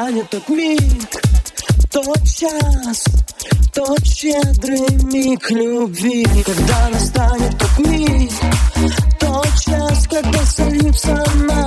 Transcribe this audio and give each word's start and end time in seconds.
станет 0.00 0.30
тот 0.30 0.48
миг, 0.48 1.10
тот 1.90 2.24
час, 2.24 3.04
тот 3.74 4.02
щедрый 4.06 4.88
миг 5.12 5.50
любви. 5.50 6.24
Когда 6.42 6.88
настанет 6.88 7.58
тот 7.58 7.86
миг, 7.86 8.32
тот 9.18 9.48
час, 9.60 10.06
когда 10.08 10.46
сольются 10.46 11.22
на 11.34 11.59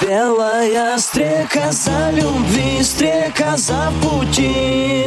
Белая 0.00 0.98
стрека 0.98 1.72
за 1.72 2.10
любви, 2.12 2.82
стрека 2.84 3.56
за 3.56 3.92
пути. 4.02 5.06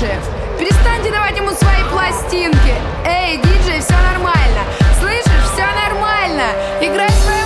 диджеев. 0.00 0.22
Перестаньте 0.58 1.10
давать 1.10 1.36
ему 1.36 1.50
свои 1.50 1.82
пластинки. 1.90 2.74
Эй, 3.04 3.36
диджей, 3.36 3.80
все 3.80 3.94
нормально. 4.12 4.62
Слышишь, 4.98 5.44
все 5.52 5.66
нормально. 5.66 6.44
Играй 6.80 7.10
свои 7.10 7.39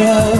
road. 0.00 0.31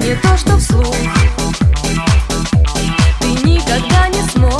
Мне 0.00 0.16
то, 0.16 0.34
что 0.38 0.56
вслух. 0.56 0.96
Ты 3.20 3.26
никогда 3.46 4.08
не 4.08 4.22
сможешь 4.30 4.59